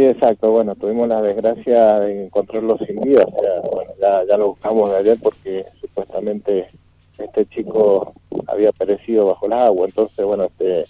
[0.00, 0.50] sí, exacto.
[0.50, 3.24] Bueno, tuvimos la desgracia de encontrarlo sin vida.
[3.24, 3.92] O sea, bueno,
[4.28, 6.70] ya, lo buscamos de ayer porque supuestamente
[7.18, 8.14] este chico
[8.46, 9.86] había perecido bajo el agua.
[9.86, 10.86] Entonces, bueno, este,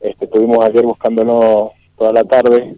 [0.00, 2.76] este, estuvimos ayer buscándolo toda la tarde.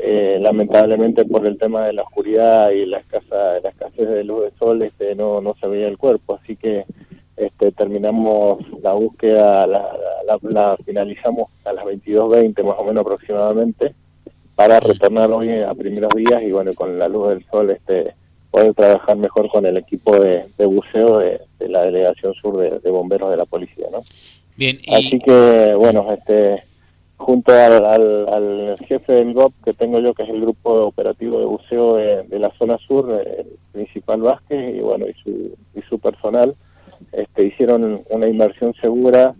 [0.00, 4.42] Eh, lamentablemente por el tema de la oscuridad y la escasa la escasez de luz
[4.42, 6.84] de sol este no no se veía el cuerpo así que
[7.36, 9.90] este terminamos la búsqueda la,
[10.24, 13.96] la, finalizamos a las 22:20 más o menos aproximadamente
[14.58, 18.12] para retornar hoy a primeros días y bueno con la luz del sol este
[18.50, 23.36] poder trabajar mejor con el equipo de, buceo de, la delegación sur de, bomberos de
[23.36, 24.02] la policía no
[24.56, 26.64] bien así que bueno este
[27.18, 31.94] junto al, jefe del GOP que tengo yo, que es el grupo operativo de buceo
[31.96, 36.54] de, la zona sur, el principal Vázquez, y bueno, y su, y su personal,
[37.12, 39.34] este, hicieron una inversión segura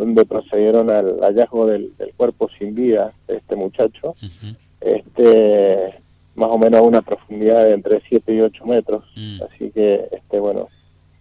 [0.00, 4.14] donde procedieron al hallazgo del, cuerpo sin vida de este muchacho,
[4.80, 6.00] este
[6.34, 9.40] más o menos a una profundidad de entre 7 y 8 metros, mm.
[9.42, 10.68] así que este bueno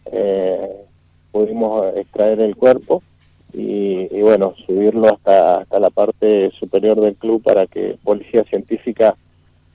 [0.05, 0.85] eh,
[1.31, 3.03] pudimos extraer el cuerpo
[3.52, 9.17] y, bueno, subirlo hasta, hasta la parte superior del club para que policía científica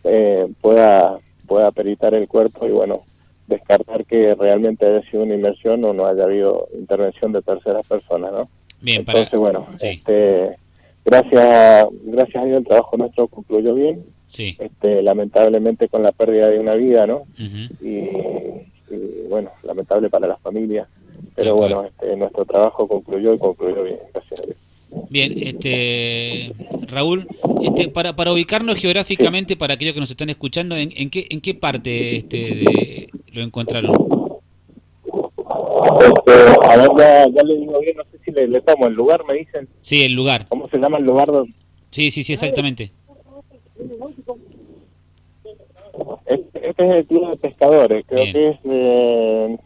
[0.05, 3.03] eh, pueda, pueda peritar el cuerpo y bueno,
[3.49, 8.33] descartar que realmente haya sido una inmersión o no haya habido intervención de terceras personas,
[8.33, 8.49] ¿no?
[8.85, 10.57] Bien, Entonces, bueno, este,
[11.05, 14.05] gracias, gracias a Dios el trabajo nuestro concluyó bien.
[14.29, 14.57] Sí.
[14.59, 17.25] Este, lamentablemente con la pérdida de una vida, ¿no?
[17.39, 18.09] y,
[19.29, 20.87] bueno, lamentable para las familias
[21.35, 24.57] pero bueno, este, nuestro trabajo concluyó y concluyó bien, gracias a Dios.
[25.11, 26.53] Bien, este,
[26.87, 27.27] Raúl,
[27.63, 31.41] este, para, para ubicarnos geográficamente, para aquellos que nos están escuchando, ¿en, en, qué, en
[31.41, 33.93] qué parte este, de, lo encontraron?
[36.01, 36.33] Este,
[36.69, 36.91] a ver,
[37.35, 39.69] ya, le digo bien, no sé le, le, tomo el lugar, me dicen.
[39.83, 40.47] Sí, el lugar.
[40.49, 41.29] ¿Cómo se llama el lugar?
[41.91, 42.91] Sí, sí, sí, exactamente.
[46.27, 49.59] Este, es el club de pescadores, creo que es eh,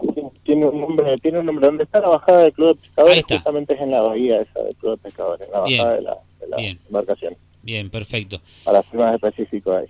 [0.43, 3.75] tiene un nombre, tiene un nombre donde está la bajada del club de pescadores, justamente
[3.75, 6.49] es en la bahía esa del club de pescadores, en la bajada de la, de
[6.49, 7.37] la embarcación.
[7.63, 8.41] Bien, perfecto.
[8.65, 9.87] Para ser más específico ahí.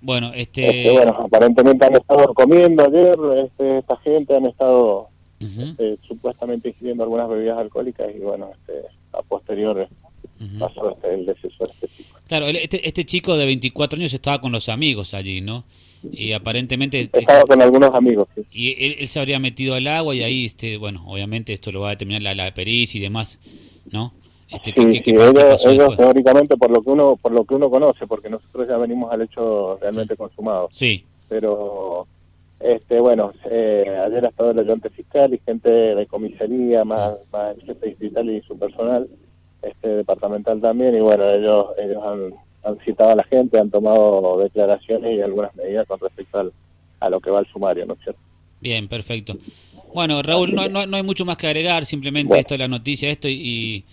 [0.00, 0.68] Bueno, este...
[0.68, 0.92] este...
[0.92, 5.09] bueno, aparentemente han estado comiendo ayer, este, esta gente han estado
[5.40, 9.88] este, supuestamente ingiriendo algunas bebidas alcohólicas y bueno, este, a posterior
[10.58, 12.18] pasó este, el deceso de este chico.
[12.28, 15.64] Claro, este, este chico de 24 años estaba con los amigos allí, ¿no?
[16.12, 20.46] y aparentemente estaba con algunos amigos y él, se habría metido al agua y ahí
[20.46, 23.38] este bueno obviamente esto lo va a determinar la, la pericia y demás
[23.90, 24.12] no
[24.48, 28.66] este, sí, ellos, teóricamente por lo que uno por lo que uno conoce porque nosotros
[28.68, 31.04] ya venimos al hecho realmente consumado sí.
[31.28, 32.06] pero
[32.60, 37.56] este bueno eh, ayer ha estado el ayudante fiscal y gente de comisaría más, más
[37.56, 39.08] el jefe distrital y su personal
[39.62, 44.38] este departamental también y bueno ellos ellos han han citado a la gente, han tomado
[44.42, 46.52] declaraciones y algunas medidas con respecto
[47.00, 48.20] a lo que va al sumario, ¿no es cierto?
[48.60, 49.38] Bien, perfecto.
[49.94, 53.28] Bueno, Raúl, no, no, hay mucho más que agregar, simplemente esto es la noticia, esto
[53.28, 53.84] y,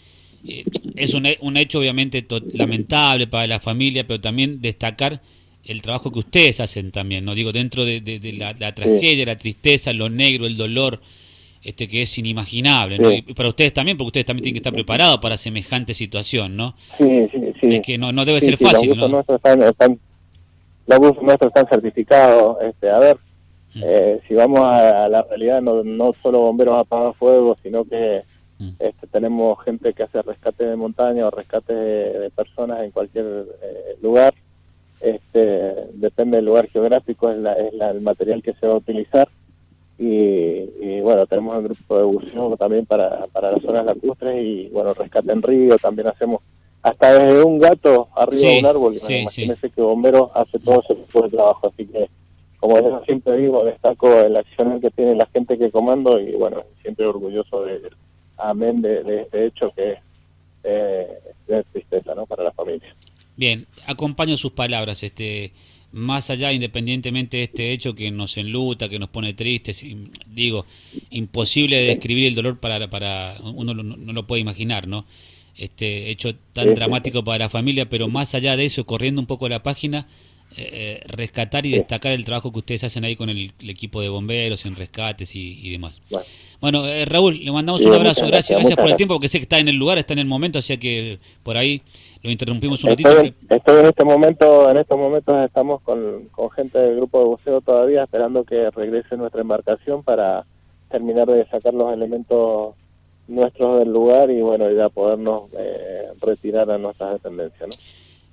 [0.96, 5.22] es un, un, hecho obviamente lamentable para la familia, pero también destacar
[5.68, 8.02] el trabajo que ustedes hacen también, no digo dentro de,
[8.38, 11.02] la, tragedia, la tristeza, lo negro, el dolor,
[11.62, 13.12] este que es inimaginable, ¿no?
[13.12, 16.76] y para ustedes también, porque ustedes también tienen que estar preparados para semejante situación, ¿no?
[16.98, 17.76] Sí, sí, sí.
[17.76, 19.08] Es que no, no debe ser fácil, los ¿no?
[19.10, 20.00] Nuestros están, están,
[20.86, 23.18] los buses nuestros están certificados, este, a ver,
[23.76, 23.84] mm.
[23.84, 28.24] eh, si vamos a, la realidad, no, no solo bomberos apagan fuego, sino que
[28.60, 28.70] mm.
[28.80, 33.98] este, tenemos gente que hace rescate de montaña o rescate de, personas en cualquier eh,
[34.02, 34.34] lugar,
[35.10, 38.78] este, depende del lugar geográfico, es, la, es la, el material que se va a
[38.78, 39.28] utilizar
[40.00, 44.94] y, bueno, tenemos un grupo de buceo también para, para las zonas lacustres y bueno,
[44.94, 46.42] rescate en río, también hacemos
[46.84, 50.96] hasta desde un gato arriba de un árbol, sí, imagínense que bombero hace todo ese
[50.96, 52.10] tipo de trabajo, así que
[52.60, 56.64] como yo siempre digo, destaco el accionar que tiene la gente que comando y bueno,
[56.82, 57.82] siempre orgulloso de,
[58.38, 60.00] amén de, de este hecho que es
[60.64, 62.26] eh, de tristeza ¿no?
[62.26, 62.96] para la familia.
[63.38, 65.54] Bien, acompaño sus palabras, este
[65.92, 69.84] más allá, independientemente de este hecho que nos enluta, que nos pone tristes,
[70.28, 70.66] digo,
[71.12, 75.06] imposible de describir el dolor para, para uno no, lo puede imaginar, ¿no?
[75.56, 79.48] Este hecho tan dramático para la familia, pero más allá de eso, corriendo un poco
[79.48, 80.08] la página,
[80.56, 84.10] eh, eh, rescatar y destacar el trabajo que ustedes hacen ahí con el, equipo de
[84.10, 86.02] bomberos en rescates y, demás.
[86.60, 89.44] Bueno, eh, Raúl, le mandamos un abrazo, gracias, gracias, por el tiempo, porque sé que
[89.44, 91.84] está en el lugar, está en el momento, sea que por ahí
[92.24, 93.10] lo interrumpimos un ratito.
[93.50, 98.04] Estoy, en este momento, en estos momentos estamos con, gente del grupo de buceo todavía
[98.04, 100.46] esperando que regrese nuestra embarcación para
[100.90, 102.74] terminar de sacar los elementos
[103.28, 105.52] nuestros del lugar y bueno, ya podernos
[106.22, 107.76] retirar a nuestras dependencias, ¿no?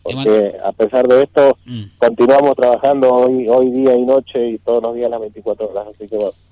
[0.04, 1.82] Porque a pesar de esto, mm.
[1.98, 6.06] continuamos trabajando hoy, hoy día y noche y todos los días las 24 horas, así
[6.06, 6.43] que bueno.